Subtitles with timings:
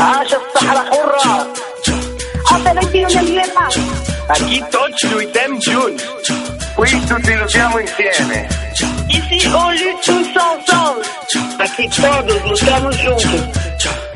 [0.00, 1.52] عاش الصحراء حرة
[2.52, 3.68] Hasta no quiero una guerra.
[4.28, 6.04] Aquí tots lluitem junts.
[6.76, 8.48] Qui tutti lottiamo insieme.
[9.08, 11.02] Ici, on lutte tous ensemble.
[11.58, 14.15] Aquí todos luchamos juntos.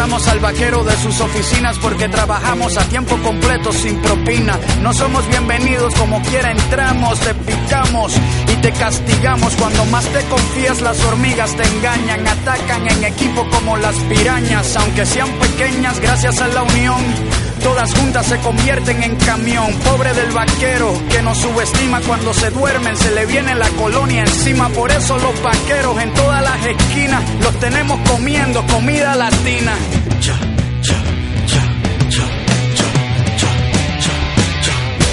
[0.00, 4.58] al vaquero de sus oficinas porque trabajamos a tiempo completo sin propina.
[4.80, 8.14] No somos bienvenidos como quiera entramos, te picamos
[8.50, 9.54] y te castigamos.
[9.56, 15.04] Cuando más te confías las hormigas te engañan, atacan en equipo como las pirañas, aunque
[15.04, 17.49] sean pequeñas gracias a la unión.
[17.62, 22.96] Todas juntas se convierten en camión, pobre del vaquero que nos subestima cuando se duermen,
[22.96, 24.68] se le viene la colonia encima.
[24.70, 29.72] Por eso los vaqueros en todas las esquinas los tenemos comiendo comida latina.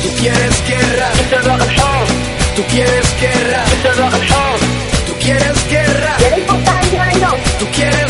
[0.03, 1.09] Tú quieres guerra,
[2.55, 3.63] tú quieres guerra,
[5.05, 6.17] tú quieres guerra,
[7.59, 8.06] tú quieres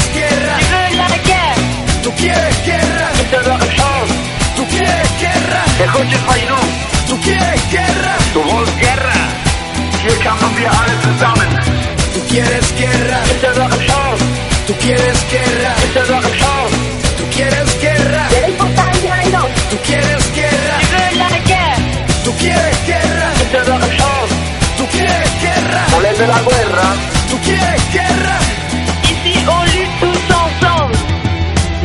[5.88, 6.58] guerra, Écoute Faynou,
[7.08, 9.14] tú quieres guerra, du willst Guerra.
[10.02, 11.50] Hier kämpfen wir alle zusammen.
[12.14, 13.20] tú quieres guerra,
[14.68, 15.76] tú quieres guerra,
[17.18, 19.46] tú quieres guerra, ¿Quieres contagiarnos?
[19.70, 22.04] tú quieres guerra, veux la guerre.
[22.24, 23.30] tú quieres guerra,
[24.78, 26.88] tú quieres guerra, Volete la guerra?
[27.30, 28.27] tú quieres guerra.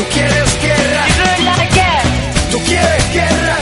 [0.00, 1.04] Tú quieres guerra,
[2.50, 3.56] tú quieres guerra,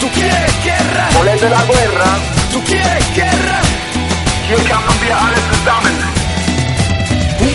[0.00, 2.18] tú quieres guerra, Volete la guerra?
[2.50, 3.60] tú quieres guerra.
[4.48, 6.15] Hier kämpfen wir alle zusammen.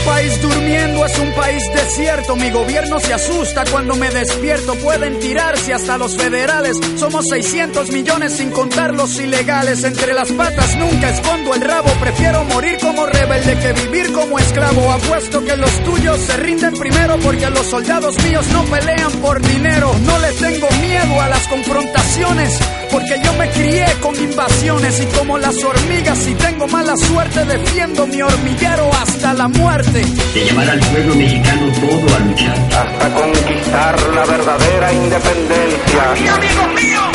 [0.05, 2.35] País durmiendo es un país desierto.
[2.35, 4.75] Mi gobierno se asusta cuando me despierto.
[4.75, 6.77] Pueden tirarse hasta los federales.
[6.97, 9.83] Somos 600 millones sin contar los ilegales.
[9.83, 11.89] Entre las patas nunca escondo el rabo.
[11.99, 14.91] Prefiero morir como rebelde que vivir como esclavo.
[14.91, 19.93] Apuesto que los tuyos se rinden primero porque los soldados míos no pelean por dinero.
[20.03, 22.59] No le tengo miedo a las confrontaciones
[22.91, 28.05] porque yo me crié con invasiones y como las hormigas si tengo mala suerte defiendo
[28.05, 30.01] mi hormiguero hasta la muerte.
[30.33, 32.57] de llevar al pueblo mexicano todo a luchar.
[32.57, 36.03] Hasta conquistar la verdadera independencia.
[36.19, 37.09] Y amigos míos,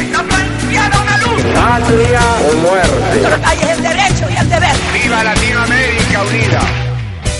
[0.00, 1.42] está planteada una luz.
[1.54, 2.20] Patria
[2.50, 3.46] o muerte.
[3.46, 4.76] Hay el derecho y el deber.
[4.94, 6.60] ¡Viva Latinoamérica unida!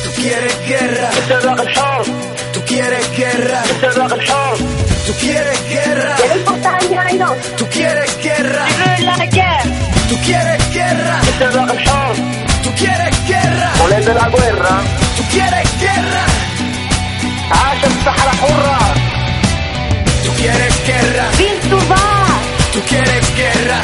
[0.05, 1.11] Tú quieres guerra,
[2.53, 3.63] Tú quieres guerra.
[5.07, 6.17] Tú quieres guerra.
[7.57, 8.67] Tú quieres guerra.
[10.09, 11.21] Tú quieres guerra.
[12.63, 13.73] Tú quieres guerra.
[13.79, 14.75] Ponete la guerra.
[15.17, 16.25] Tú quieres guerra.
[17.51, 18.79] عشان الصحراء حرة.
[20.25, 21.25] Tú quieres guerra.
[22.73, 23.79] Tú quieres guerra.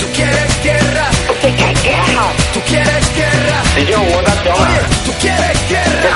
[0.00, 1.06] Tú quieres guerra.
[1.28, 2.26] Tú quieres guerra.
[2.54, 3.58] Tú quieres guerra.
[5.06, 6.10] Tú quieres guerra.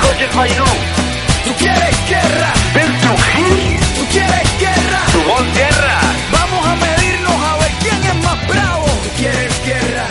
[1.43, 2.53] Tú quieres guerra.
[2.75, 3.79] El Trujillo.
[3.97, 4.99] Tú quieres guerra.
[5.11, 5.99] Tu voz guerra.
[6.31, 8.85] Vamos a medirnos a ver quién es más bravo.
[8.85, 10.05] Tú quieres guerra.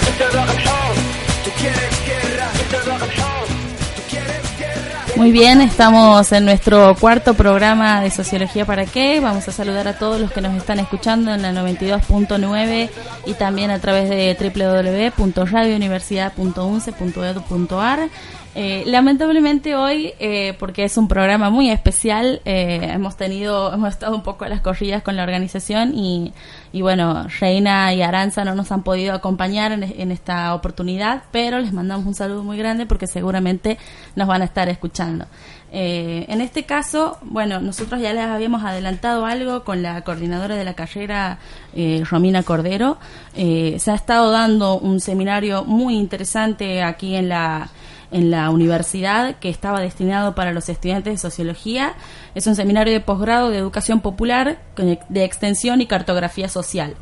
[1.44, 2.49] Tú quieres guerra.
[2.55, 2.61] Tú
[4.09, 5.05] quieres guerra.
[5.17, 9.21] Muy bien, estamos en nuestro cuarto programa de Sociología para qué.
[9.21, 12.88] Vamos a saludar a todos los que nos están escuchando en la 92.9
[13.26, 14.35] y también a través de
[15.17, 18.09] www.radiouniversidad.unce.edu.ar.
[18.55, 24.14] Eh, lamentablemente hoy, eh, porque es un programa muy especial, eh, hemos tenido, hemos estado
[24.17, 26.32] un poco a las corridas con la organización y,
[26.73, 31.61] y bueno, Reina y Aranza no nos han podido acompañar en, en esta oportunidad, pero
[31.61, 33.79] les mandamos un saludo muy grande porque seguramente
[34.17, 35.26] nos van a estar escuchando.
[35.73, 40.64] Eh, en este caso, bueno, nosotros ya les habíamos adelantado algo con la coordinadora de
[40.64, 41.38] la carrera,
[41.75, 42.99] eh, Romina Cordero.
[43.37, 47.69] Eh, se ha estado dando un seminario muy interesante aquí en la
[48.12, 51.95] en la universidad que estaba destinado para los estudiantes de sociología.
[52.35, 54.61] Es un seminario de posgrado de educación popular,
[55.09, 56.95] de extensión y cartografía social.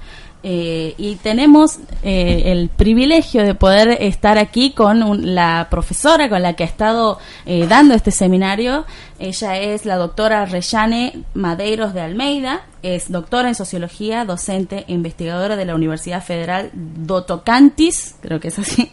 [0.45, 6.43] Eh, y tenemos eh, el privilegio de poder estar aquí con un- la profesora con
[6.43, 8.87] la que ha estado eh, dando este seminario.
[9.19, 15.57] Ella es la doctora Reyane Madeiros de Almeida, es doctora en sociología, docente e investigadora
[15.57, 18.93] de la Universidad Federal do Tocantins, creo que es así,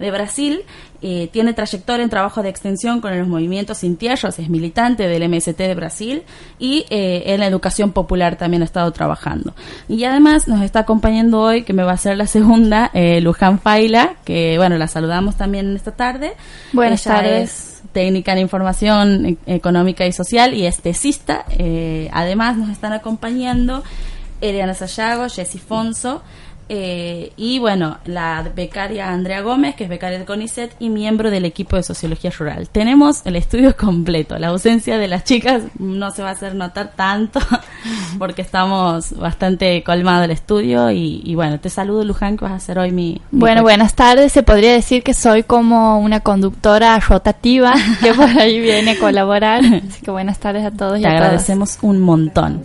[0.00, 0.62] de Brasil.
[1.02, 5.28] Eh, tiene trayectoria en trabajo de extensión con los movimientos sin tierras, es militante del
[5.28, 6.22] MST de Brasil
[6.58, 9.54] y eh, en la educación popular también ha estado trabajando.
[9.88, 13.60] Y además nos está acompañando hoy, que me va a ser la segunda, eh, Luján
[13.60, 16.32] Faila, que bueno, la saludamos también en esta tarde.
[16.72, 17.50] Buenas tardes.
[17.50, 21.44] es técnica en información e- económica y social y es tesista.
[21.50, 23.82] Eh, además nos están acompañando
[24.40, 26.22] Eliana Sayago, Jessy Fonso
[26.72, 31.44] eh, y bueno, la becaria Andrea Gómez, que es becaria del CONICET y miembro del
[31.44, 32.68] equipo de Sociología Rural.
[32.68, 34.38] Tenemos el estudio completo.
[34.38, 37.40] La ausencia de las chicas no se va a hacer notar tanto
[38.20, 42.60] porque estamos bastante colmado el estudio y, y bueno, te saludo Luján, que vas a
[42.60, 43.20] ser hoy mi...
[43.32, 44.30] mi Bueno, buenas tardes.
[44.30, 49.64] Se podría decir que soy como una conductora rotativa que por ahí viene a colaborar.
[49.88, 51.22] Así que buenas tardes a todos y Te a todas.
[51.24, 52.62] agradecemos un montón.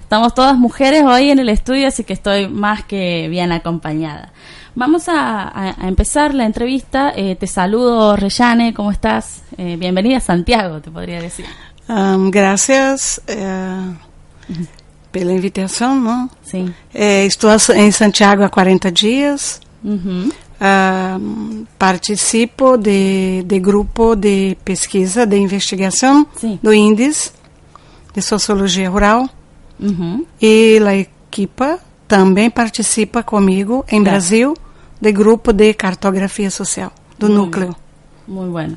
[0.00, 4.32] Estamos todas mujeres hoy en el estudio, así que estoy más que bien acompañada.
[4.74, 7.12] Vamos a, a- empezar la entrevista.
[7.14, 9.42] Eh, te saludo, Reyane, ¿cómo estás?
[9.56, 11.46] Eh, bienvenida a Santiago, te podría decir.
[11.88, 13.94] Ahn, graças eh,
[15.10, 15.96] pela invitação.
[16.00, 16.30] Não?
[16.42, 16.72] Sí.
[16.94, 19.60] Eh, estou a- em Santiago há 40 dias.
[19.82, 20.30] Ujú.
[20.60, 26.58] Ahn, participo de, de grupo de pesquisa, de investigação Sim.
[26.62, 27.32] do INDES,
[28.14, 29.28] de Sociologia Rural.
[29.80, 30.26] Ujú.
[30.40, 34.10] E a equipa também participa comigo em Tá.
[34.10, 34.54] Brasil
[35.00, 37.76] de grupo de cartografia social do Muy núcleo.
[38.26, 38.76] Muy bueno.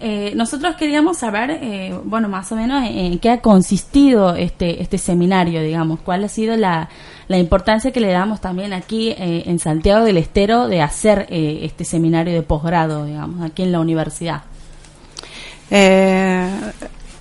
[0.00, 4.96] Eh, nosotros queríamos saber, eh, bueno, más o menos en qué ha consistido este, este
[4.96, 6.88] seminario, digamos, cuál ha sido la,
[7.26, 11.60] la importancia que le damos también aquí eh, en Santiago del Estero de hacer eh,
[11.62, 14.42] este seminario de posgrado, digamos, aquí en la universidad.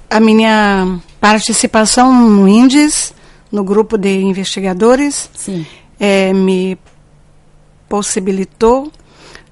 [0.10, 3.14] A minha participação no INDES,
[3.52, 5.30] no grupo de investigadores,
[6.00, 6.78] é, me
[7.90, 8.92] possibilitou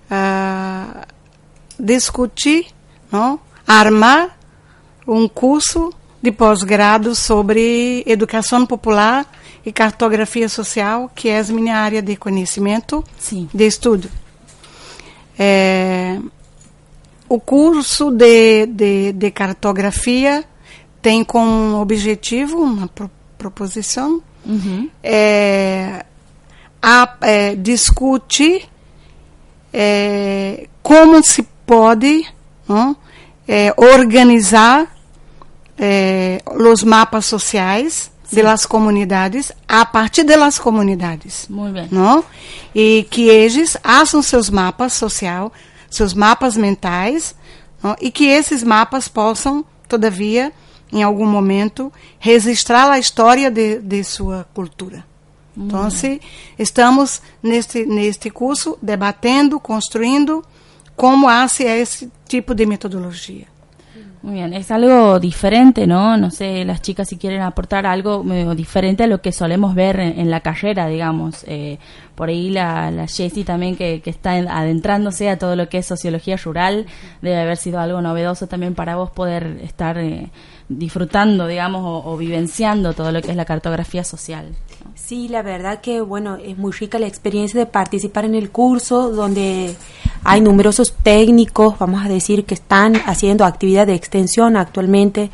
[0.10, 1.06] ah,
[1.80, 2.68] discutir,
[3.12, 3.40] não?
[3.68, 4.38] armar
[5.08, 9.26] um curso de pós-grado sobre educação popular
[9.66, 13.48] e cartografia social, que é a minha área de conhecimento Sí.
[13.54, 14.10] de estudo.
[15.38, 16.18] É,
[17.28, 20.44] o curso de, de, de cartografia
[21.02, 24.90] tem como objetivo uma pro- proposição Ujú.
[25.04, 26.06] é,
[26.82, 28.68] a, é, discute
[29.74, 32.26] é, como se pode
[32.68, 32.96] não,
[33.48, 34.88] é, organizar
[35.78, 38.42] é, os mapas sociais Sim.
[38.44, 41.48] das comunidades a partir das comunidades.
[41.50, 41.88] Muy bien.
[41.92, 42.24] Não?
[42.74, 45.52] E que eles façam seus mapas social,
[45.96, 47.36] seus mapas mentais,
[47.82, 47.96] não?
[48.02, 50.52] e que esses mapas possam, todavia,
[50.92, 55.06] em algum momento, registrar a história de, de sua cultura.
[55.58, 56.22] Então, se
[56.60, 60.44] estamos neste, neste curso debatendo, construindo
[60.96, 63.48] como hace esse tipo de metodologia.
[64.26, 66.18] Muy bien, es algo diferente, ¿no?
[66.18, 68.24] No sé, las chicas si quieren aportar algo
[68.56, 71.44] diferente a lo que solemos ver en, la carrera, digamos.
[71.48, 71.78] Eh,
[72.16, 75.78] por ahí la, la Jessie también que, que está en- adentrándose a todo lo que
[75.78, 76.88] es sociología rural,
[77.22, 80.30] debe haber sido algo novedoso también para vos poder estar eh,
[80.70, 84.56] disfrutando, digamos, o, o vivenciando todo lo que es la cartografía social.
[84.96, 89.10] Sí, la verdad que bueno, es muy rica la experiencia de participar en el curso
[89.12, 89.76] donde
[90.28, 95.30] Hay numerosos técnicos, vamos a decir, que están haciendo actividad de extensión actualmente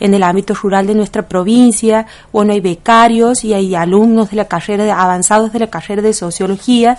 [0.00, 2.06] en el ámbito rural de nuestra provincia.
[2.32, 6.14] Bueno, hay becarios y hay alumnos de la carrera de, avanzados de la carrera de
[6.14, 6.96] sociología.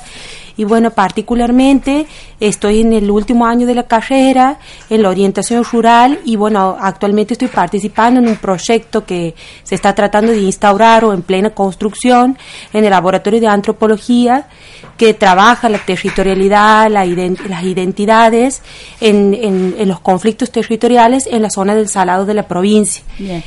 [0.61, 2.05] Y bueno, particularmente
[2.39, 4.59] estoy en el último año de la carrera
[4.91, 9.95] en la orientación rural y bueno, actualmente estoy participando en un proyecto que se está
[9.95, 12.37] tratando de instaurar o en plena construcción
[12.73, 14.49] en el laboratorio de antropología
[14.97, 18.61] que trabaja la territorialidad, la las identidades
[18.99, 23.03] en, en, los conflictos territoriales en la zona del Salado de la provincia.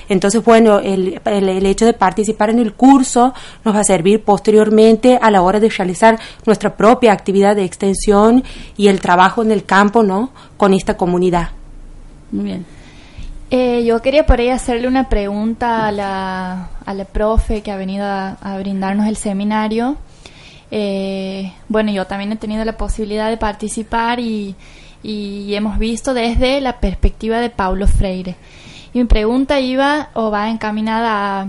[0.08, 5.16] Entonces, bueno, el, el, hecho de participar en el curso nos va a servir posteriormente
[5.22, 8.44] a la hora de realizar nuestra propia actividad de extensión
[8.76, 10.30] y el trabajo en el campo, ¿no?
[10.56, 11.50] Con esta comunidad.
[12.30, 12.66] Muy bien.
[13.50, 17.76] Eh, yo quería por ahí hacerle una pregunta a la, a la profe que ha
[17.76, 19.96] venido a brindarnos el seminario.
[20.76, 24.56] Eh, bueno, yo también he tenido la posibilidad de participar y,
[25.04, 28.34] hemos visto desde la perspectiva de Paulo Freire.
[28.92, 31.48] Y mi pregunta iba o va encaminada a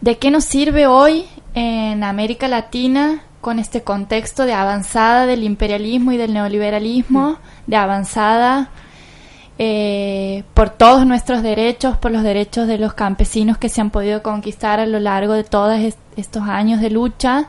[0.00, 6.12] ¿de qué nos sirve hoy en América Latina con este contexto de avanzada del imperialismo
[6.12, 8.70] y del neoliberalismo, de avanzada
[9.58, 14.22] eh, por todos nuestros derechos, por los derechos de los campesinos que se han podido
[14.22, 15.78] conquistar a lo largo de todos
[16.16, 17.48] estos años de lucha?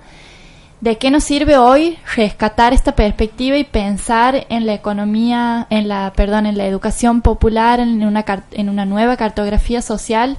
[0.82, 6.12] ¿De qué nos sirve hoy rescatar esta perspectiva y pensar en la economía, en la,
[6.16, 10.38] perdón, en la educación popular, en una, en una nueva cartografía social?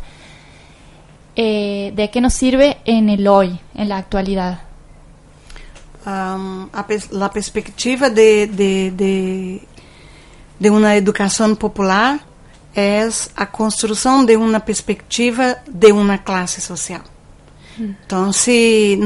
[1.37, 4.72] Eh, ¿De qué nos sirve en el hoy, en la actualidad?
[6.05, 9.63] Um, a, la perspectiva de, de, de,
[10.59, 12.21] de una educación popular
[12.75, 17.03] es a construção de uma perspectiva de uma classe social.
[17.79, 18.99] Então, se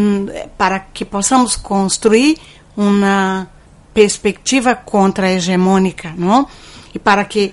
[0.57, 2.39] para que possamos construir
[2.77, 3.47] uma
[3.93, 6.47] perspectiva contra-hegemônica, não?
[6.95, 7.53] E para que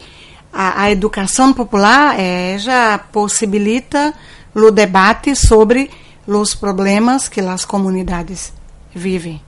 [0.52, 4.14] a, a educação popular é, já possibilita
[4.56, 5.90] o debate sobre
[6.26, 8.54] os problemas que as comunidades
[8.94, 9.42] vivem.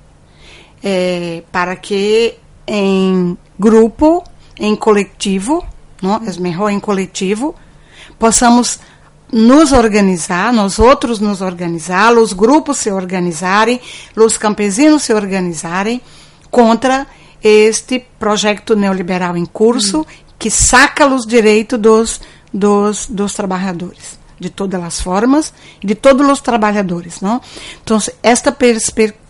[0.84, 2.36] É, para que
[2.68, 4.24] em grupo,
[4.58, 5.66] em coletivo,
[6.02, 6.16] não?
[6.16, 7.56] é melhor em coletivo,
[8.20, 8.80] possamos
[9.32, 13.82] nos organizar, nós outros nos organizar, os grupos se organizarem,
[14.16, 16.02] os campesinos se organizarem
[16.52, 17.08] contra
[17.44, 20.06] este projeto neoliberal em curso hum.
[20.38, 22.22] que saca os direitos dos,
[22.54, 27.22] dos, dos trabalhadores, de todas as formas, de todos os trabalhadores.
[27.22, 27.42] Não?
[27.84, 29.25] Então, esta perspectiva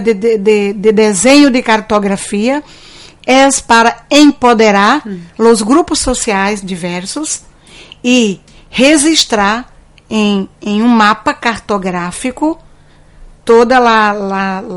[0.00, 2.62] de, de, de, de desenho de cartografia
[3.26, 5.20] é para empoderar hum.
[5.38, 7.42] os grupos sociais diversos
[8.02, 9.72] e registrar
[10.08, 12.58] em, em um mapa cartográfico
[13.44, 13.78] todas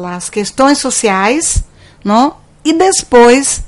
[0.06, 1.64] as questões sociais,
[2.04, 2.38] não?
[2.64, 3.64] e depois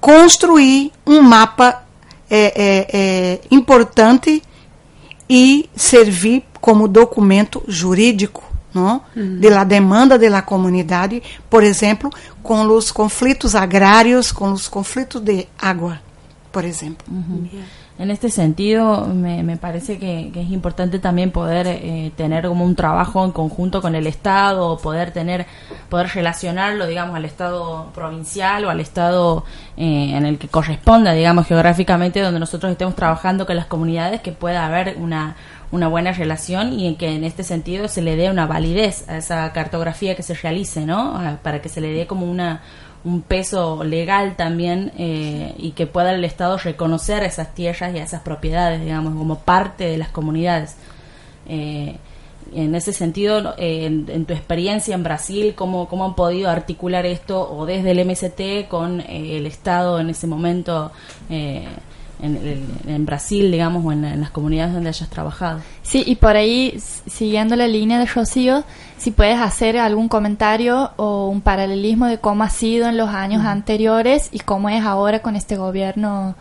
[0.00, 1.82] construir um mapa
[2.30, 4.42] é, é, é, importante
[5.28, 8.43] e servir como documento jurídico
[8.74, 9.38] Uhum.
[9.38, 12.10] de la demanda da comunidade, por exemplo,
[12.42, 16.00] com os conflitos agrários, com os conflitos de água,
[16.50, 17.06] por exemplo.
[17.08, 17.48] Uhum.
[17.96, 22.74] En este sentido, me, me parece que, es importante también poder eh, tener como un
[22.74, 25.46] trabajo en conjunto con el Estado, poder tener,
[25.88, 29.44] poder relacionarlo, digamos, al Estado provincial o al Estado
[29.76, 34.32] eh, en el que corresponda, digamos, geográficamente, donde nosotros estemos trabajando con las comunidades, que
[34.32, 35.36] pueda haber una,
[35.74, 39.18] una buena relación y en que en este sentido se le dé una validez a
[39.18, 41.38] esa cartografía que se realice, ¿no?
[41.42, 42.62] Para que se le dé como una
[43.04, 48.22] un peso legal también eh, y que pueda el Estado reconocer esas tierras y esas
[48.22, 50.76] propiedades, digamos, como parte de las comunidades.
[51.46, 51.96] Eh,
[52.54, 57.50] en ese sentido, eh, en, tu experiencia en Brasil, ¿cómo, ¿cómo han podido articular esto
[57.50, 60.92] o desde el MST con el Estado en ese momento?
[62.20, 65.60] En, Brasil, digamos, o en, las comunidades donde hayas trabajado.
[65.82, 68.64] Sí, y por ahí, siguiendo la línea de Rocío,
[68.96, 73.44] si puedes hacer algún comentario o un paralelismo de cómo ha sido en los años
[73.44, 76.34] anteriores y cómo es ahora con este gobierno,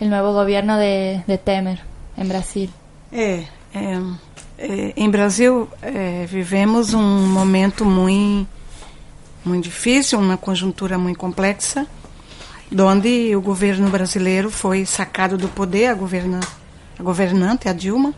[0.00, 1.80] el nuevo gobierno de, Temer
[2.16, 2.70] en Brasil.
[3.10, 8.48] Eh, eh, em Brasil eh, vivemos um momento muito,
[9.44, 11.86] muito difícil, uma conjuntura muito complexa.
[12.78, 16.40] Onde o governo brasileiro foi sacado do poder, a, governa,
[16.98, 18.14] a governante, a Dilma,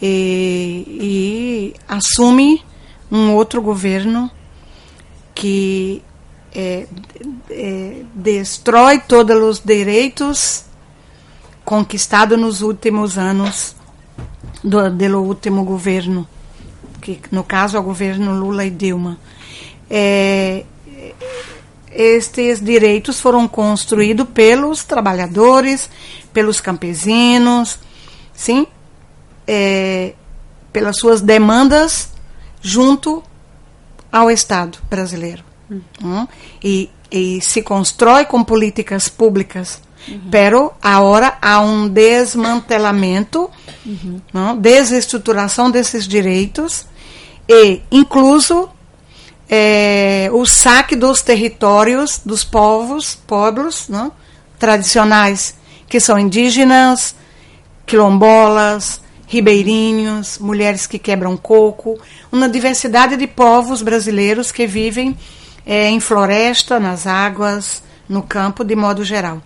[0.00, 2.62] e, e assume
[3.10, 4.30] um outro governo
[5.34, 6.02] que
[6.54, 6.86] é,
[7.50, 10.64] é, destrói todos os direitos
[11.64, 13.76] conquistados nos últimos anos
[14.62, 16.26] do, do último governo,
[17.00, 19.18] que no caso é o governo Lula e Dilma.
[19.90, 20.64] É,
[21.92, 25.88] estes direitos foram construídos pelos trabalhadores,
[26.32, 27.78] pelos campesinos,
[28.34, 28.66] sim,
[29.46, 30.14] é,
[30.72, 32.10] pelas suas demandas
[32.60, 33.22] junto
[34.12, 35.42] ao Estado brasileiro.
[35.70, 35.80] Hum,
[36.62, 39.80] E, e se constrói com políticas públicas,
[40.30, 43.50] pero agora há um desmantelamento,
[44.32, 46.86] não, desestruturação desses direitos
[47.48, 48.70] e incluso
[49.48, 54.12] é, o saque dos territórios dos povos, povos não,
[54.58, 55.54] tradicionais,
[55.88, 57.14] que são indígenas,
[57.86, 61.98] quilombolas, ribeirinhos, mulheres que quebram coco,
[62.30, 65.16] uma diversidade de povos brasileiros que vivem
[65.64, 69.42] é, em floresta, nas águas, no campo, de modo geral.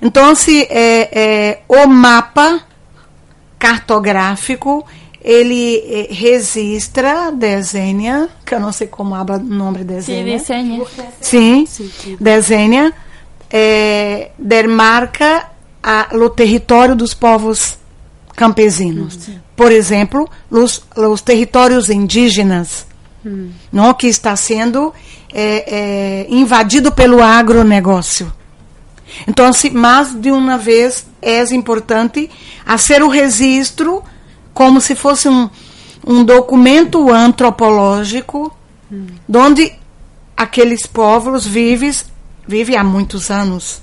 [0.00, 2.60] Então, se é, é, o mapa
[3.58, 4.84] cartográfico
[5.24, 10.38] ele eh, registra, desenha, que eu não sei como habla o nome desenha.
[10.38, 10.84] diseña.
[11.20, 11.66] Sim,
[12.18, 12.92] desenha,
[13.50, 15.48] eh, demarca
[15.82, 17.78] a, o território dos povos
[18.34, 19.30] campesinos.
[19.54, 22.86] Por exemplo, os, os territórios indígenas,
[23.72, 24.92] não, que está sendo
[25.32, 28.32] eh, eh, invadido pelo agronegócio.
[29.28, 32.28] Então, se mais de uma vez é importante
[32.66, 34.02] fazer o registro
[34.52, 35.48] como se fosse um,
[36.06, 38.54] um documento antropológico,
[39.34, 39.72] onde
[40.36, 41.92] aqueles povos vivem
[42.46, 43.80] vive há muitos anos.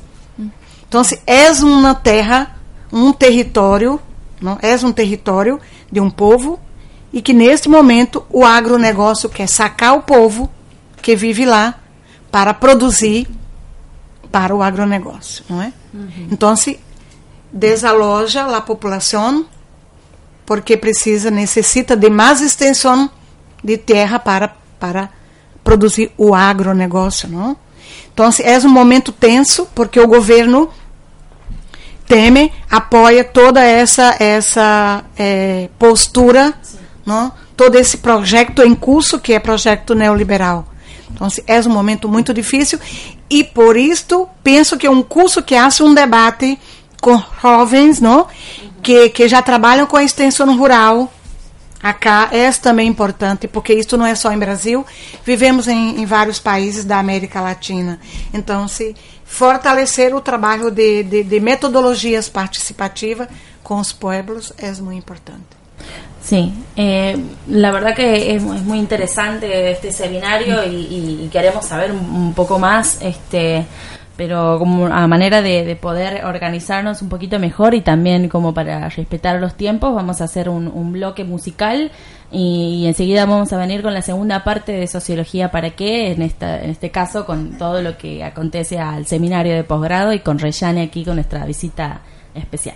[0.88, 2.60] Então, se é uma terra,
[2.92, 4.00] um território,
[4.42, 5.60] não é um território
[5.92, 6.60] de um povo
[7.14, 10.50] e que neste momento o agronegócio quer sacar o povo
[11.02, 11.80] que vive lá
[12.32, 13.28] para produzir
[14.32, 15.74] para o agronegócio, não é?
[16.32, 16.80] Então, se
[17.52, 19.46] desaloja a população
[20.50, 23.08] porque precisa, necessita de mais extensão
[23.64, 25.08] de terra para, para
[25.64, 27.56] produzir o agronegócio, não?
[28.12, 30.68] Então, é um momento tenso, porque o governo
[32.08, 36.52] teme, apoia toda essa essa eh, postura,
[37.06, 37.32] não?
[37.56, 40.68] todo esse projeto em curso, que é projeto neoliberal.
[41.12, 42.80] Então, é um momento muito difícil
[43.30, 46.58] e, por isto, penso que é um curso que hace um debate
[47.02, 48.28] com jovens, não?
[48.82, 51.12] Que, que já trabalham com a extensão rural.
[51.82, 54.86] Acá é também importante, porque isto não é só em Brasil,
[55.24, 58.00] vivemos em, em vários países da América Latina.
[58.34, 63.30] Então, se fortalecer o trabalho de, de, de metodologias participativas
[63.64, 65.46] com os pueblos é muito importante.
[66.22, 69.90] Sí, eh, la verdad que es muy interesante este
[70.68, 73.66] y- y queremos saber un poco más, este,
[74.20, 78.90] pero como a manera de, de poder organizarnos un poquito mejor y también como para
[78.90, 81.90] respetar los tiempos, vamos a hacer un, un bloque musical
[82.30, 86.22] y, y enseguida vamos a venir con la segunda parte de Sociología para qué, en,
[86.22, 90.38] esta, en este caso con todo lo que acontece al seminario de posgrado y con
[90.38, 92.02] Reyane aquí con nuestra visita
[92.36, 92.76] especial.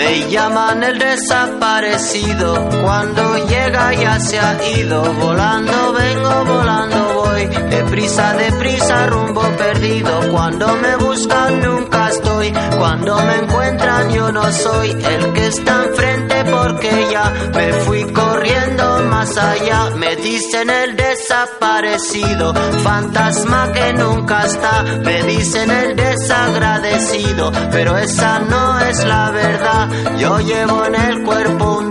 [0.00, 8.34] Me llaman el desaparecido, cuando llega ya se ha ido, volando vengo, volando voy, deprisa,
[8.34, 15.32] deprisa, rumbo perdido, cuando me buscan nunca estoy, cuando me encuentran yo no soy el
[15.32, 23.72] que está enfrente porque ya me fui corriendo más allá, me dicen el desaparecido, fantasma
[23.72, 29.88] que nunca está, me dicen el desagradecido, pero esa no es la verdad,
[30.18, 31.90] yo llevo en el cuerpo un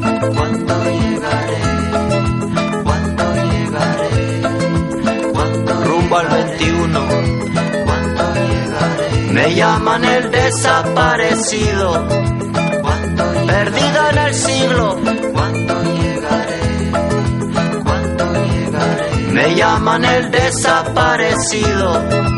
[0.00, 1.58] ¿Cuándo llegaré?
[2.84, 4.42] ¿Cuándo llegaré?
[5.32, 7.00] ¿Cuándo rumbo al 21?
[7.84, 9.32] ¿Cuándo llegaré?
[9.32, 12.06] Me llaman el desaparecido.
[12.82, 14.96] ¿Cuándo Perdido en el siglo.
[15.32, 16.90] ¿Cuándo llegaré?
[17.84, 19.16] ¿Cuándo llegaré?
[19.32, 22.37] Me llaman el desaparecido.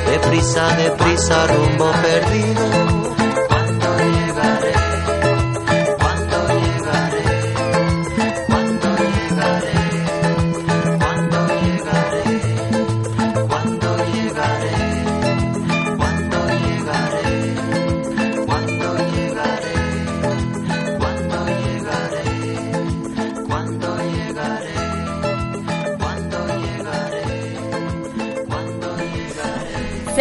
[0.21, 2.80] deprisa, deprisa, rumbo perdido.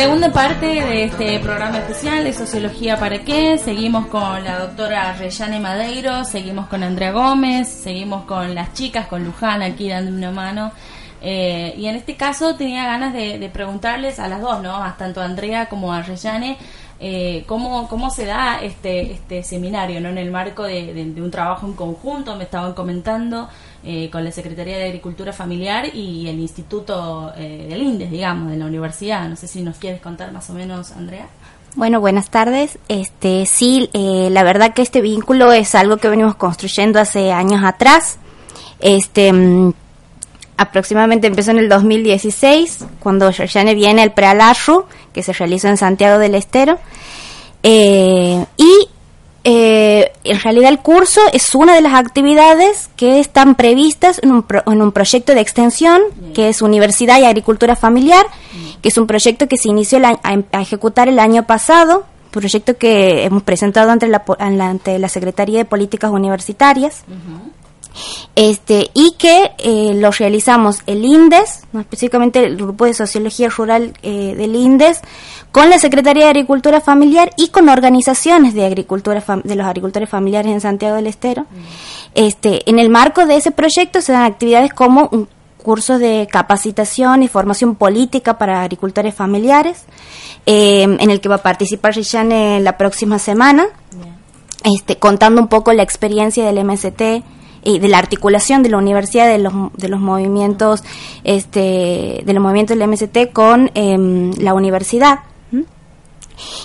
[0.01, 3.59] Segunda parte de este programa especial de Sociología para qué.
[3.59, 9.23] Seguimos con la doctora Reyane Madeiro, seguimos con Andrea Gómez, seguimos con las chicas, con
[9.23, 10.73] Luján aquí dando una mano.
[11.21, 14.83] Eh, y en este caso tenía ganas de, de preguntarles a las dos, ¿no?
[14.83, 16.57] A tanto a Andrea como a Reyane,
[17.03, 20.11] eh, cómo, cómo se da este, este seminario, ¿no?
[20.11, 23.49] En el marco de, un trabajo en conjunto, me estaban comentando,
[23.85, 28.57] eh, con la Secretaría de Agricultura Familiar y el Instituto eh, del INDES, digamos, de
[28.57, 29.29] la universidad.
[29.29, 31.29] No sé si nos quieres contar más o menos, Andrea.
[31.77, 32.79] Bueno, buenas tardes.
[32.89, 37.63] Este, sí, eh, la verdad que este vínculo es algo que venimos construyendo hace años
[37.65, 38.19] atrás.
[38.81, 39.73] Este, mm,
[40.57, 46.19] aproximadamente empezó en el 2016, cuando Yerjane viene al Prealarru, que se realizó en Santiago
[46.19, 46.79] del Estero.
[47.63, 48.89] Eh, y
[49.45, 54.43] eh, en realidad el curso es una de las actividades que están previstas en un,
[54.43, 56.03] pro- en un proyecto de extensión
[56.35, 58.27] que es Universidad y Agricultura Familiar,
[58.83, 62.77] que es un proyecto que se inició el a, a- ejecutar el año pasado, proyecto
[62.77, 67.03] que hemos presentado ante la- ante la Secretaría de Políticas Universitarias
[68.35, 74.35] este y que eh, lo realizamos el INDES, específicamente el grupo de sociología rural eh,
[74.37, 75.01] del INDES,
[75.53, 80.53] con la Secretaría de Agricultura Familiar y con organizaciones de agricultura de los agricultores familiares
[80.53, 81.47] en Santiago del Estero.
[82.15, 85.29] Este, en el marco de ese proyecto se dan actividades como un
[85.61, 89.85] curso de capacitación y formación política para agricultores familiares,
[90.47, 93.67] eh, en el que va a participar Rishane la próxima semana.
[94.63, 97.25] Este, contando un poco la experiencia del MST
[97.63, 100.83] y de la articulación de la universidad de los, de los movimientos
[101.25, 105.21] este de los movimientos del MST con em, la universidad.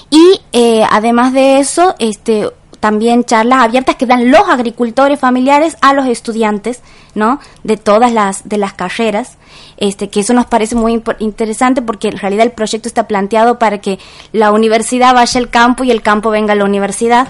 [0.09, 5.93] Y eh, además de eso este también charlas abiertas que dan los agricultores familiares a
[5.93, 6.81] los estudiantes
[7.15, 9.37] no de todas las de las carreras
[9.77, 13.79] este que eso nos parece muy interesante porque en realidad el proyecto está planteado para
[13.79, 13.97] que
[14.33, 17.29] la universidad vaya al campo y el campo venga a la universidad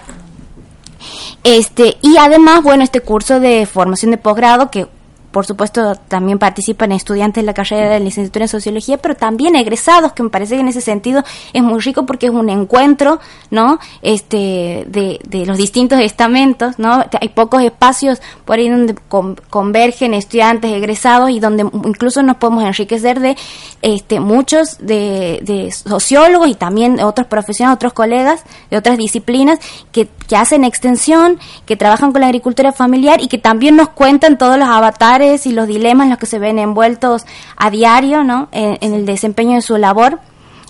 [1.44, 4.88] este, y además, bueno, este curso de formación de posgrado que
[5.36, 10.14] por supuesto también participan estudiantes de la carrera de licenciatura en sociología, pero también egresados,
[10.14, 13.20] que me parece que en ese sentido es muy rico porque es un encuentro,
[13.52, 13.78] ¿no?
[14.02, 17.04] Este, de, de los distintos estamentos, ¿no?
[17.20, 22.64] Hay pocos espacios por ahí donde con- convergen estudiantes egresados y donde incluso nos podemos
[22.64, 23.36] enriquecer de
[23.82, 29.60] este, muchos de, de sociólogos y también de otros profesionales, otros colegas de otras disciplinas
[29.92, 34.38] que, que hacen extensión, que trabajan con la agricultura familiar y que también nos cuentan
[34.38, 37.26] todos los avatares y los dilemas en los que se ven envueltos
[37.58, 38.48] a diario, ¿no?
[38.52, 40.20] En, en el desempeño de su labor.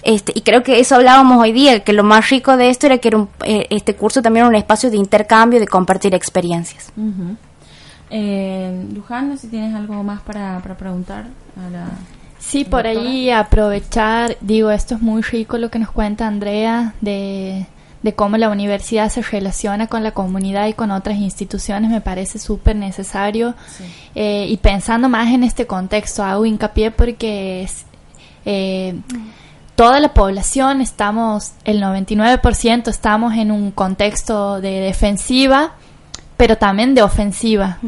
[0.04, 3.00] Este, y creo que eso hablábamos hoy día, que lo más rico de esto era
[3.00, 6.92] que era un- eh, este curso también era un espacio de intercambio, de compartir experiencias.
[6.96, 7.36] Ujú.
[8.12, 11.26] Eh, Luján, no sé si tienes algo más para, para preguntar
[11.58, 11.86] a la
[12.38, 17.66] Sí, por ahí aprovechar, digo, esto es muy rico lo que nos cuenta Andrea de,
[18.06, 22.38] de cómo la universidad se relaciona con la comunidad y con otras instituciones, me parece
[22.38, 23.56] súper necesario.
[24.14, 27.86] Eh, y pensando más en este contexto, hago hincapié porque es,
[28.46, 28.94] eh,
[29.74, 35.72] toda la población estamos, el 99% estamos en un contexto de defensiva,
[36.38, 37.80] pero también de ofensiva,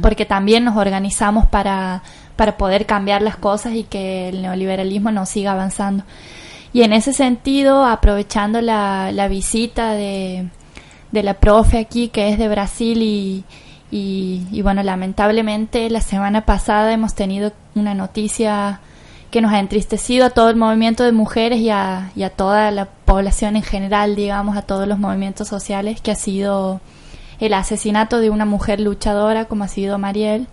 [0.00, 2.02] porque también nos organizamos para,
[2.36, 6.04] para poder cambiar las cosas y que el neoliberalismo no siga avanzando.
[6.72, 10.48] Y en ese sentido, aprovechando la, la visita de,
[11.12, 13.44] de la profe aquí, que es de Brasil, y,
[13.90, 18.80] y, bueno, lamentablemente la semana pasada hemos tenido una noticia
[19.30, 22.70] que nos ha entristecido a todo el movimiento de mujeres y a, y a toda
[22.70, 26.80] la población en general, digamos, a todos los movimientos sociales, que ha sido
[27.40, 30.48] el asesinato de una mujer luchadora como ha sido Mariel.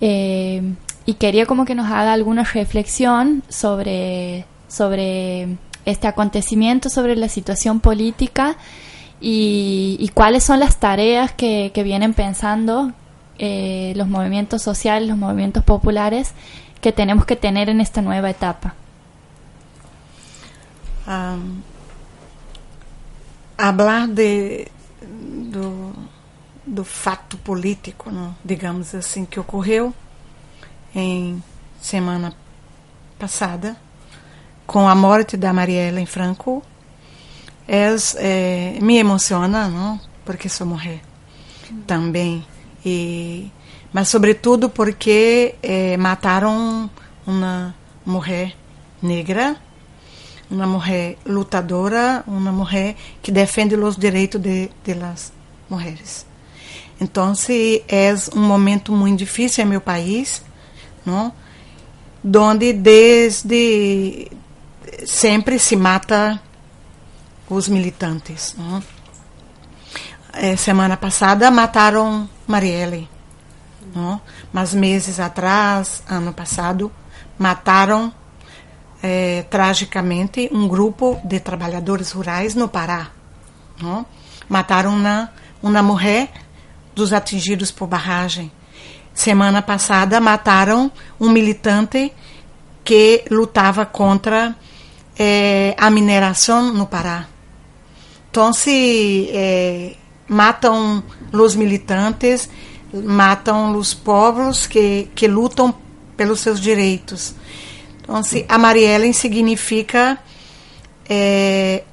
[0.00, 7.28] Eh, y quería como que nos haga alguna reflexión sobre, sobre este acontecimiento, sobre la
[7.28, 8.56] situación política
[9.20, 12.92] y, cuáles son las tareas que, vienen pensando
[13.38, 16.32] eh, los movimientos sociales, los movimientos populares
[16.80, 18.74] que tenemos que tener en esta nueva etapa.
[23.58, 24.70] Hablar de
[25.50, 25.92] do,
[26.64, 28.10] do fato político,
[28.44, 29.92] digamos assim, que ocorreu
[30.94, 31.42] em
[31.80, 32.32] semana
[33.18, 33.76] passada
[34.70, 36.62] com a morte da Marielle Franco
[37.66, 39.98] é, é, me emociona, não?
[40.24, 41.00] Porque sou mulher
[41.88, 42.46] também
[42.86, 43.50] e
[43.92, 46.88] mas sobretudo porque é, mataram
[47.26, 47.74] uma
[48.06, 48.54] mulher
[49.02, 49.56] negra,
[50.48, 55.32] uma mulher lutadora, uma mulher que defende os direitos de, de las
[55.68, 56.24] mulheres.
[57.00, 57.32] Então,
[57.88, 60.44] é um momento muito difícil em meu país,
[61.04, 61.32] não?
[62.24, 64.30] onde desde
[65.06, 66.40] sempre se mata
[67.48, 68.54] os militantes.
[68.56, 68.82] Não?
[70.32, 73.08] É, semana passada mataram Marielle
[73.94, 74.20] não?
[74.52, 76.90] mas meses atrás, ano passado,
[77.38, 78.12] mataram
[79.02, 83.08] é, tragicamente um grupo de trabalhadores rurais no Pará.
[83.80, 84.04] Não?
[84.48, 86.30] Mataram uma, uma mulher
[86.94, 88.50] dos atingidos por barragem.
[89.14, 92.12] Semana passada mataram um militante
[92.84, 94.54] que lutava contra
[95.22, 97.26] é, a mineração no Pará.
[98.30, 99.94] Então, se é,
[100.26, 102.48] matam os militantes
[102.92, 105.74] matam os povos que, que lutam
[106.16, 107.34] pelos seus direitos.
[108.02, 110.18] Então, se a Mariellen significa
[111.08, 111.84] é,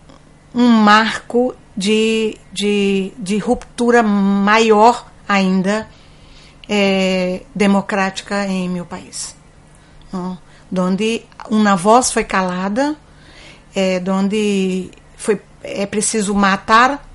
[0.55, 5.87] um marco de, de, de ruptura maior ainda
[6.67, 9.35] é, democrática em meu país.
[10.11, 10.37] Não?
[10.79, 12.95] Onde uma voz foi calada,
[13.75, 17.07] é, onde foi, é preciso matar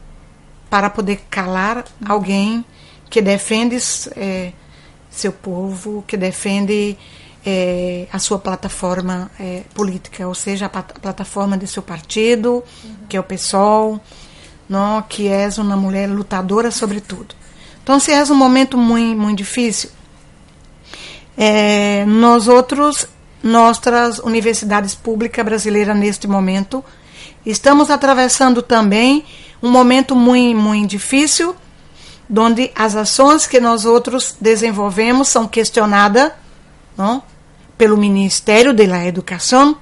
[0.68, 2.64] para poder calar alguém
[3.10, 3.76] que defende
[4.16, 4.52] é,
[5.10, 6.96] seu povo, que defende
[7.44, 12.96] é, a sua plataforma é, política, ou seja, a plataforma de seu partido, uhum.
[13.08, 14.00] que é o PSOL,
[14.68, 17.34] não, que é uma mulher lutadora sobretudo.
[17.82, 19.90] Então, se é um momento muito, muito difícil,
[21.36, 23.08] é, nós outros,
[23.42, 26.84] nossas universidades públicas brasileiras neste momento,
[27.44, 29.24] estamos atravessando também
[29.62, 31.54] um momento muito, muito difícil,
[32.34, 36.32] onde as ações que nós outros desenvolvemos são questionadas
[36.96, 37.22] não?
[37.76, 39.76] pelo Ministério da Educação.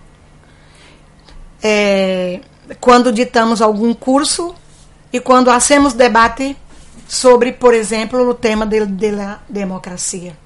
[1.63, 2.41] É,
[2.81, 4.55] quando ditamos algum curso
[5.13, 6.57] e quando hacemos debate
[7.09, 9.13] sobre, por exemplo, o tema da de, de
[9.49, 10.37] democracia.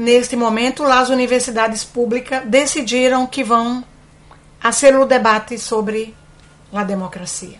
[0.00, 3.84] Neste momento, as universidades públicas decidiram que vão
[4.58, 6.14] fazer o debate sobre
[6.72, 7.58] a democracia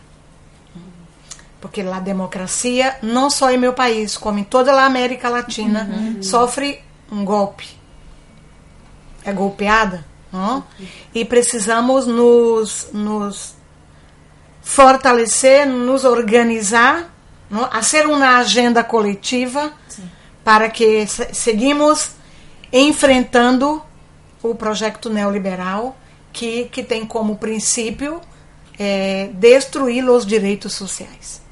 [1.60, 6.22] porque a democracia, não só em meu país, como em toda a América Latina, uhum.
[6.22, 7.68] sofre um golpe.
[9.24, 10.04] É golpeada.
[10.32, 10.64] Não?
[11.14, 13.54] E precisamos nos, nos
[14.62, 17.12] fortalecer, nos organizar,
[17.50, 17.68] não?
[17.70, 20.08] fazer uma agenda coletiva Sim.
[20.42, 22.12] para que seguimos
[22.72, 23.82] enfrentando
[24.42, 25.96] o projeto neoliberal
[26.32, 28.20] que, que tem como princípio
[28.78, 31.42] é, destruir os direitos sociais.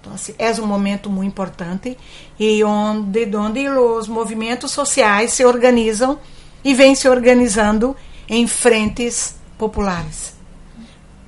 [0.00, 1.96] Então, assim, é um momento muito importante
[2.38, 6.18] e onde, onde os movimentos sociais se organizam
[6.64, 7.96] e vêm se organizando
[8.28, 10.34] em frentes populares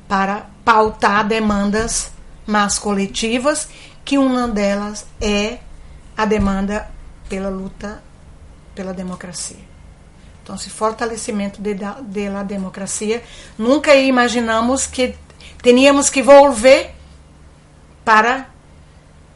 [0.09, 2.12] para pautar demandas
[2.47, 3.68] mais coletivas,
[4.05, 5.59] que uma delas é
[6.16, 6.90] a demanda
[7.29, 8.03] pela luta
[8.75, 9.73] pela democracia.
[10.43, 13.23] Então, esse fortalecimento de, de la democracia,
[13.57, 15.15] nunca imaginamos que
[15.63, 16.95] teríamos que volver
[18.05, 18.49] para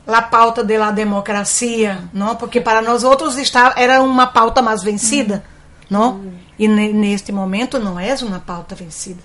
[0.06, 2.36] a pauta da democracia, não?
[2.36, 5.44] Porque para nós outros está, era uma pauta mais vencida,
[5.88, 6.32] não?
[6.58, 9.22] E ne, neste momento não é uma pauta vencida,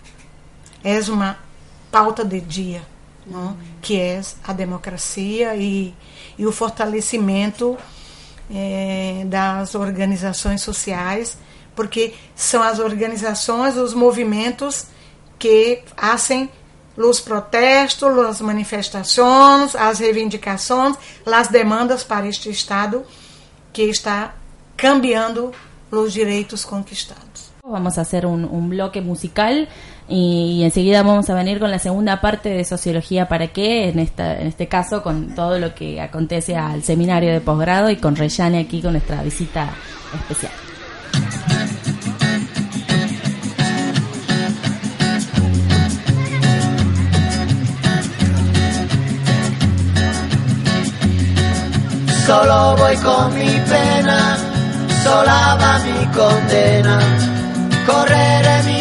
[0.83, 1.37] é uma
[1.91, 2.81] pauta de dia,
[3.25, 3.57] não?
[3.81, 5.93] que é a democracia e,
[6.37, 7.77] e o fortalecimento
[8.53, 11.37] é, das organizações sociais,
[11.75, 14.87] porque são as organizações, os movimentos
[15.39, 16.49] que fazem
[16.97, 23.03] os protestos, as manifestações, as reivindicações, as demandas para este Estado
[23.71, 24.35] que está
[24.75, 25.51] cambiando
[25.89, 27.51] os direitos conquistados.
[27.63, 29.67] Vamos un, un bloque musical
[30.11, 34.39] y, enseguida vamos a venir con la segunda parte de Sociología para qué, en, esta,
[34.39, 38.59] en este caso con todo lo que acontece al seminario de posgrado y con Reyane
[38.59, 39.69] aquí con nuestra visita
[40.13, 40.51] especial.
[52.25, 54.37] Solo voy con mi pena,
[55.03, 56.99] sola va mi condena.
[57.85, 58.80] Correré mi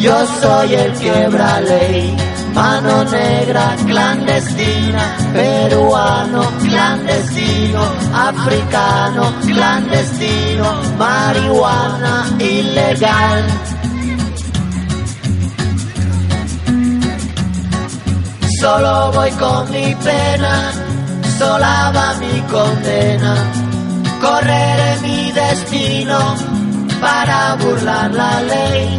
[0.00, 2.16] yo soy el quiebra ley.
[2.54, 7.82] Mano negra clandestina, peruano clandestino,
[8.14, 10.66] africano clandestino,
[10.98, 13.44] marihuana ilegal.
[18.58, 20.72] Solo voy con mi pena,
[21.38, 23.34] sola va mi condena.
[24.18, 26.18] Correré mi destino
[27.02, 28.98] para burlar la ley,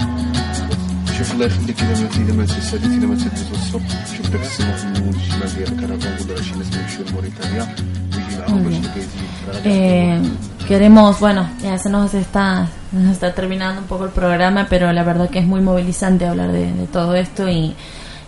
[9.63, 10.21] Eh,
[10.67, 15.03] queremos, bueno, ya se nos está, nos está terminando un poco el programa, pero la
[15.03, 17.75] verdad que es muy movilizante hablar de, de todo esto y,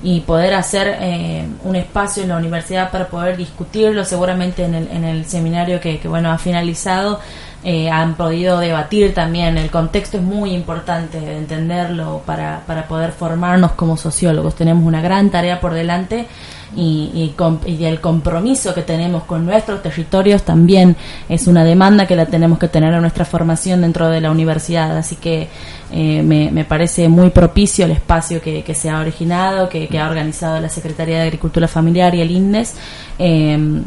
[0.03, 4.87] y poder hacer eh, un espacio en la universidad para poder discutirlo, seguramente en el,
[4.89, 7.19] en el seminario que, que bueno ha finalizado.
[7.65, 9.57] Eh, han podido debatir también.
[9.57, 14.55] El contexto es muy importante de entenderlo para, para poder formarnos como sociólogos.
[14.55, 16.27] Tenemos una gran tarea por delante
[16.75, 17.33] y,
[17.65, 20.97] y, y el compromiso que tenemos con nuestros territorios también
[21.29, 24.97] es una demanda que la tenemos que tener en nuestra formación dentro de la universidad.
[24.97, 25.47] Así que
[25.93, 29.99] eh, me, me parece muy propicio el espacio que, que se ha originado, que, que
[29.99, 32.73] ha organizado la Secretaría de Agricultura Familiar y el INDES.
[33.19, 33.81] Eh,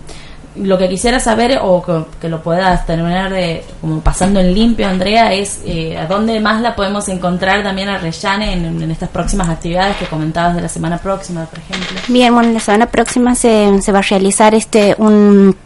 [0.58, 4.88] lo que quisiera saber o que, que lo puedas terminar de como pasando en limpio
[4.88, 9.08] Andrea es eh, a dónde más la podemos encontrar también a Reyane en, en estas
[9.08, 13.34] próximas actividades que comentabas de la semana próxima por ejemplo Bien, bueno, la semana próxima
[13.34, 15.56] se, se va a realizar este un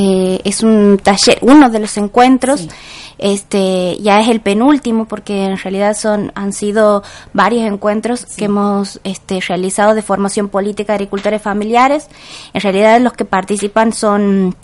[0.00, 2.68] eh, es un taller, uno de los encuentros.
[3.18, 7.02] Este ya es el penúltimo porque en realidad son han sido
[7.32, 12.08] varios encuentros que hemos este, realizado de formación política, agricultores familiares.
[12.54, 14.54] En realidad los que participan son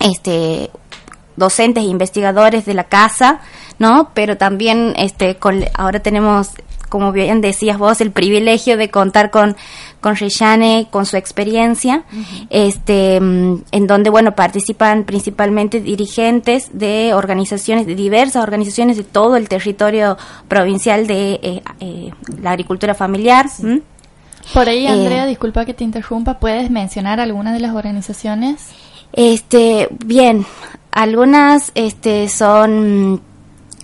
[0.00, 0.70] este
[1.36, 3.40] docentes e investigadores de la casa,
[3.78, 4.10] ¿no?
[4.12, 6.50] Pero también este con, ahora tenemos
[6.90, 9.56] como bien decías vos, el privilegio de contar con,
[10.00, 12.04] con Reyane, con su experiencia,
[12.48, 19.36] este, mm, en donde, bueno, participan principalmente dirigentes de organizaciones, de diversas organizaciones de todo
[19.36, 20.16] el territorio
[20.48, 23.46] provincial de eh, eh, la agricultura familiar.
[24.54, 28.68] Por ahí, Eh, Andrea, disculpa que te interrumpa, ¿puedes mencionar alguna de las organizaciones?
[29.12, 30.46] Este, bien,
[30.92, 33.20] algunas este son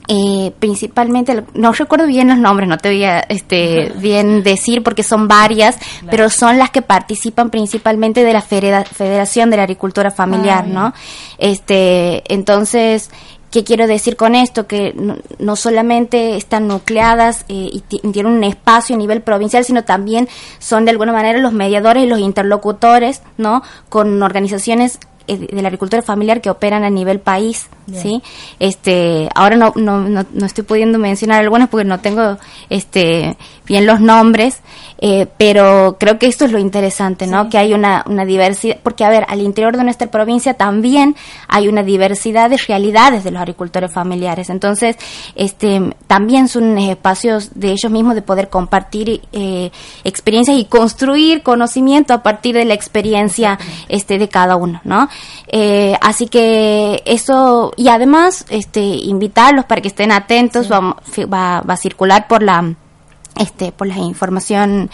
[0.09, 5.03] eh, principalmente, no recuerdo bien los nombres, no te voy a este, bien decir porque
[5.03, 5.79] son varias,
[6.11, 10.69] pero son las que participan principalmente de la Federa- Federación de la Agricultura Familiar, Ah,
[10.69, 10.95] ¿no?
[11.39, 13.11] Este, entonces,
[13.49, 14.67] ¿Qué quiero decir con esto?
[14.67, 19.65] Que no, no solamente están nucleadas eh, y ti- tienen un espacio a nivel provincial,
[19.65, 20.29] sino también
[20.59, 23.63] son de alguna manera los mediadores y los interlocutores, ¿no?
[23.89, 24.99] Con organizaciones
[25.29, 28.03] eh, de la agricultura familiar que operan a nivel país, Bien.
[28.03, 28.22] ¿sí?
[28.59, 33.87] Este, ahora no, no, no, no estoy pudiendo mencionar algunas porque no tengo este bien
[33.87, 34.61] los nombres,
[34.99, 37.51] eh, pero creo que esto es lo interesante, ¿no?
[37.51, 41.16] Que hay una, una diversidad, porque a ver, al interior de nuestra provincia también
[41.49, 44.97] hay una diversidad de realidades de los agricultores familiares, entonces,
[45.34, 49.70] este, también son espacios de ellos mismos de poder compartir eh,
[50.05, 53.59] experiencias y construir conocimiento a partir de la experiencia
[53.89, 55.09] este de cada uno, ¿no?
[55.49, 61.61] Eh, así que eso y además este invitarlos para que estén atentos vamos- fi- va,
[61.61, 62.74] va a circular por la
[63.39, 64.89] este por la información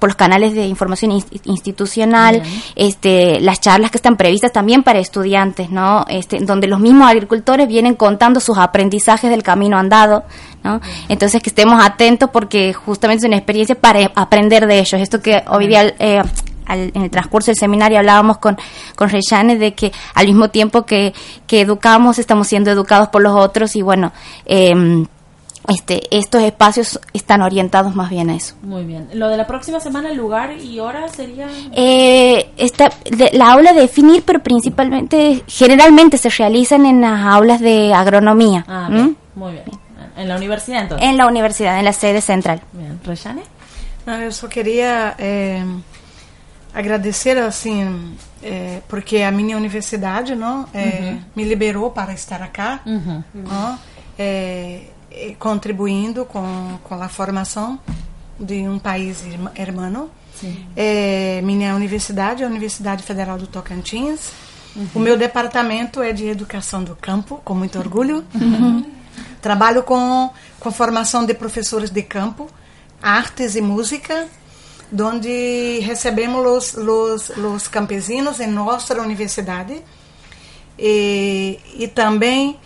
[0.00, 2.62] por los canales de información ins- institucional Bien.
[2.74, 7.68] este las charlas que están previstas también para estudiantes no este donde los mismos agricultores
[7.68, 10.24] vienen contando sus aprendizajes del camino andado
[10.64, 15.00] no entonces que estemos atentos porque justamente es una experiencia para aprender de ellos.
[15.00, 16.20] Esto que hoy día eh,
[16.68, 18.56] al- en el transcurso del seminario hablábamos con,
[18.94, 21.12] con Reyane de que al mismo tiempo que,
[21.46, 24.12] que educamos, estamos siendo educados por los otros y bueno,
[24.46, 25.04] eh,
[25.66, 28.54] este, estos espacios están orientados más bien a eso.
[28.62, 29.08] Muy bien.
[29.12, 31.46] Lo de la próxima semana, el lugar y hora sería...
[31.72, 37.60] Eh, esta, de- la aula de definir, pero principalmente, generalmente se realizan en las aulas
[37.60, 38.64] de agronomía.
[38.66, 39.16] Ah, bien.
[39.34, 39.64] Muy bien.
[40.16, 41.06] En la universidad entonces.
[41.06, 42.60] En la universidad, en la sede central.
[42.72, 42.98] Bien.
[43.04, 43.42] Reyane.
[44.06, 45.62] Não, eu só queria é,
[46.74, 51.20] agradecer assim é, porque a minha universidade não é, Uhum.
[51.34, 53.22] me liberou para estar aqui Uhum.
[53.34, 53.78] não,
[54.18, 57.78] é, é, contribuindo com, com a formação
[58.38, 60.64] de um país irmã- hermano Sim.
[60.76, 64.30] é, minha universidade é a Universidade Federal do Tocantins
[64.76, 64.86] Uhum.
[64.96, 68.84] o meu departamento é de educação do campo com muito orgulho Uhum.
[69.40, 72.48] Trabalho com, com formação de professores de campo,
[73.00, 74.26] artes e música,
[74.92, 79.82] onde recebemos os, los, los campesinos em nossa universidade
[80.78, 82.58] e, e também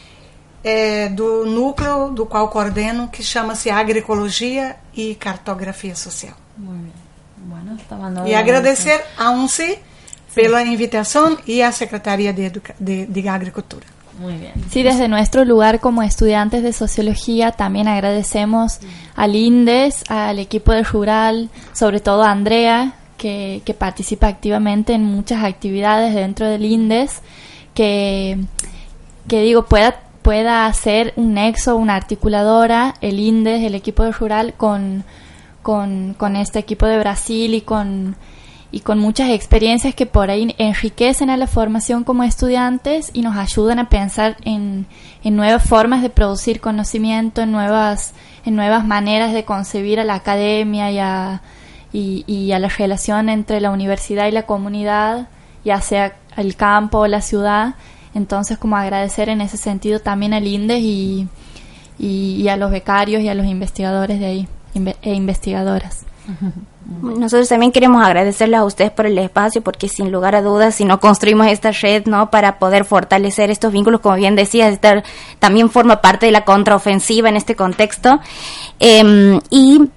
[0.63, 6.35] é, do núcleo do qual coordeno, que chama-se Agroecologia e Cartografia Social.
[6.57, 6.93] Bueno,
[8.29, 9.79] E agradecer a UNCE
[10.35, 13.87] pela invitação e à Secretaria de, Educa de, de Agricultura.
[14.19, 14.53] Muy bien.
[14.71, 18.79] Sí, desde nuestro lugar como estudiantes de sociología también agradecemos
[19.17, 25.05] al INDES, al equipo de Rural, sobre todo a Andrea, que, que participa activamente en
[25.05, 27.23] muchas actividades dentro del INDES,
[27.75, 28.39] que,
[29.29, 34.55] que digo, pueda, pueda hacer un nexo, una articuladora, el INDES, el equipo de Rural,
[34.57, 35.05] con,
[35.63, 38.17] con, con este equipo de Brasil y con
[38.75, 43.37] y con muchas experiencias que por ahí enriquecen a la formación como estudiantes y nos
[43.37, 44.87] ayudan a pensar en,
[45.23, 48.15] en nuevas formas de producir conocimiento, en nuevas,
[48.47, 51.43] en nuevas maneras de concebir a la academia y a,
[51.93, 55.29] y, a la relación entre la universidad y la comunidad,
[55.67, 57.75] ya sea el campo o la ciudad.
[58.15, 61.29] Entonces, como agradecer en ese sentido también al INDES y,
[61.99, 64.49] y, a los becarios y a los investigadores de ahí
[65.03, 66.07] e investigadoras.
[67.03, 70.85] Nosotros también queremos agradecerles a ustedes por el espacio, porque sin lugar a dudas, si
[70.85, 72.31] no construimos esta red, ¿no?
[72.31, 75.03] Para poder fortalecer estos vínculos, como bien decías, estar,
[75.39, 78.21] también forma parte de la contraofensiva en este contexto.
[78.79, 79.89] Em, y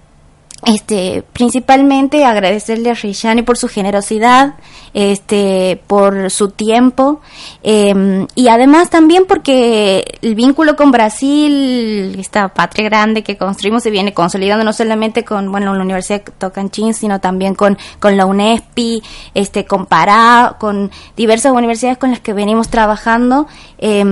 [0.65, 4.55] este principalmente agradecerle a Reyani por su generosidad
[4.93, 7.21] este por su tiempo
[7.61, 13.91] eh, y además también porque el vínculo con Brasil esta patria grande que construimos se
[13.91, 19.03] viene consolidando no solamente con bueno la Universidad Tocantins sino también con con la UNESPI
[19.35, 23.45] este con Pará con diversas universidades con las que venimos trabajando
[23.77, 24.03] eh,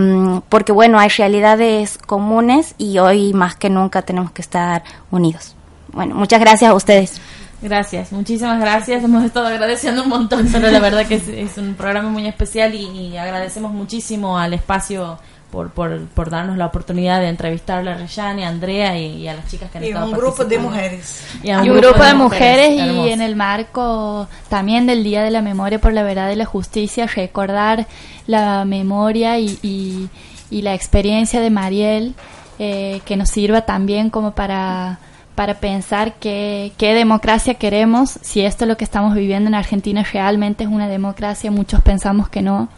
[0.49, 5.55] porque bueno hay realidades comunes y hoy más que nunca tenemos que estar unidos
[5.93, 7.21] bueno, muchas gracias a ustedes.
[7.61, 9.03] Gracias, muchísimas gracias.
[9.05, 12.75] Hemos estado agradeciendo un montón, pero la verdad que es, es un programa muy especial
[12.75, 15.17] y, y agradecemos muchísimo al espacio
[15.49, 19.35] por, por, por darnos la oportunidad de entrevistar a Reyane, a Andrea y, y a
[19.35, 21.23] las chicas que han Y estado un grupo de mujeres.
[21.41, 23.07] Y a y un grupo de mujeres y Hermoso.
[23.07, 27.05] en el marco también del Día de la Memoria por la Verdad y la Justicia,
[27.05, 27.87] recordar
[28.27, 30.09] la memoria y, y-
[30.49, 32.13] y la experiencia de Mariel,
[32.59, 34.99] eh, que nos sirva también como para,
[35.36, 40.63] para pensar qué, democracia queremos, si esto es lo que estamos viviendo en Argentina realmente
[40.63, 42.69] es una democracia, muchos pensamos que no.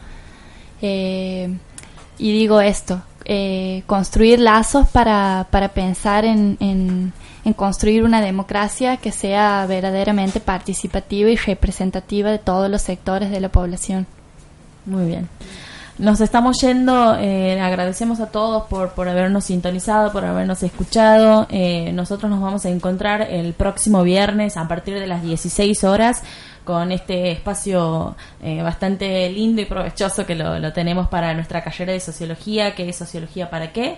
[0.82, 1.58] Eh,
[2.18, 8.98] y digo esto, eh, construir lazos para, para pensar en, en, en construir una democracia
[8.98, 14.08] que sea verdaderamente participativa y representativa de todos los sectores de la población.
[14.86, 15.28] Muy bien.
[15.98, 21.48] Nos estamos yendo, eh, agradecemos a todos por, por habernos sintonizado, por habernos escuchado.
[21.50, 26.22] Eh, nosotros nos vamos a encontrar el próximo viernes a partir de las 16 horas
[26.66, 32.02] con este espacio eh, bastante lindo y provechoso que lo, tenemos para nuestra carrera de
[32.02, 33.98] sociología, que es Sociología para qué.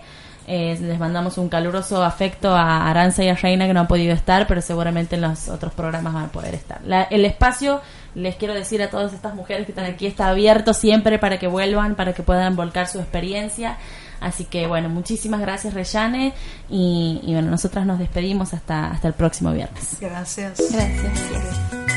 [0.49, 4.13] Eh, les mandamos un caluroso afecto a Aranza y a Reina que no han podido
[4.13, 6.79] estar, pero seguramente en los otros programas van a poder estar.
[6.85, 7.81] La- el espacio,
[8.17, 11.47] les quiero decir a todas estas mujeres que están aquí, está abierto siempre para que
[11.47, 13.77] vuelvan, para que puedan volcar su experiencia.
[14.19, 16.33] Así que bueno, muchísimas gracias Reyane
[16.69, 19.97] y, y bueno, nosotras nos despedimos hasta, hasta el próximo viernes.
[20.01, 20.59] Gracias.
[20.71, 21.87] Gracias.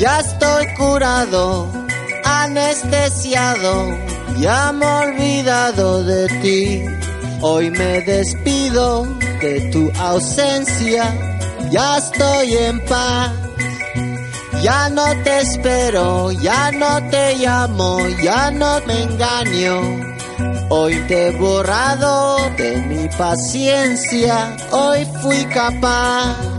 [0.00, 1.83] Ya estoy curado,
[2.24, 3.96] anestesiado,
[4.38, 6.84] ya me he olvidado de ti.
[7.40, 9.06] Hoy me despido
[9.40, 11.04] de tu ausencia,
[11.70, 13.32] ya estoy en paz.
[14.62, 20.14] Ya no te espero, ya no te llamo, ya no me engaño.
[20.70, 26.53] Hoy te he borrado de mi paciencia, hoy fui capaz.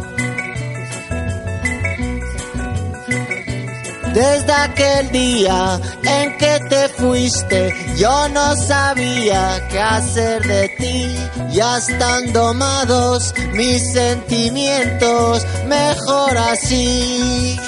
[4.15, 11.17] Desde aquel día en que te fuiste, yo no sabía qué hacer de ti.
[11.51, 17.59] Ya están domados mis sentimientos, mejor así.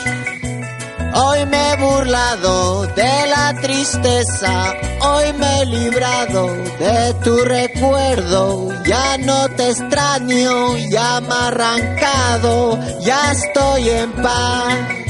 [1.15, 6.47] Hoy me he burlado de la tristeza, hoy me he librado
[6.79, 8.69] de tu recuerdo.
[8.85, 15.06] Ya no te extraño, ya me arrancado, ya estoy en paz.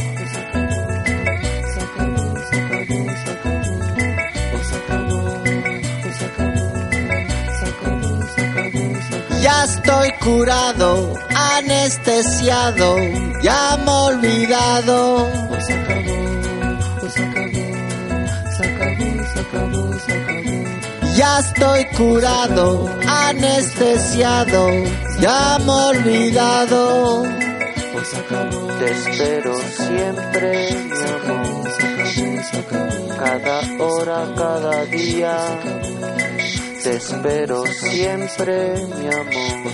[9.68, 12.96] Estoy curado, anestesiado,
[13.42, 15.28] ya me he olvidado.
[21.16, 24.68] Ya estoy curado, anestesiado,
[25.20, 27.24] ya me he olvidado.
[28.80, 31.58] Te espero siempre, mi amor.
[33.18, 35.36] Cada hora, cada día.
[36.88, 39.74] Te espero siempre, mi amor.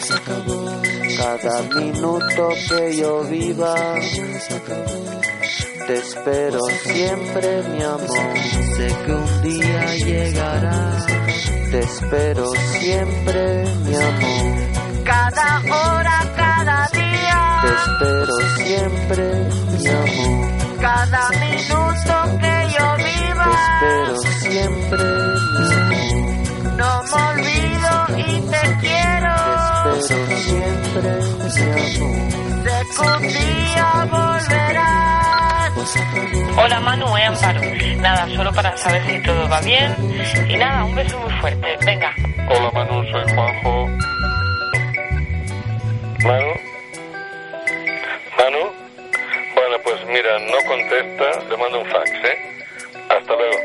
[1.15, 3.75] Cada minuto que yo viva.
[5.85, 8.37] Te espero siempre, mi amor.
[8.75, 11.05] Sé que un día llegará.
[11.69, 15.03] Te espero siempre, mi amor.
[15.03, 20.79] Cada hora, cada día, Te espero siempre, mi amor.
[20.81, 23.51] cada minuto que yo Te viva.
[23.69, 25.03] espero siempre,
[25.59, 26.32] mi amor.
[26.77, 29.35] No me olvido y te quiero.
[29.99, 31.51] Espero siempre, mi amor.
[31.51, 31.63] Sé
[32.95, 35.23] que un día volverás.
[36.57, 37.61] Hola Manu, es Amparo.
[37.97, 39.95] Nada, solo para saber si todo va bien.
[40.49, 41.77] Y nada, un beso muy fuerte.
[41.85, 42.13] Venga.
[42.49, 43.87] Hola Manu, soy Juanjo.
[46.23, 46.53] Manu.
[48.37, 48.63] Manu.
[49.55, 52.37] Bueno, pues mira, no contesta, le mando un fax, ¿eh?
[53.09, 53.57] Hasta luego.